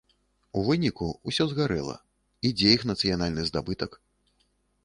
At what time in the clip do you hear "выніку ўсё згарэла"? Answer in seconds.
0.69-1.97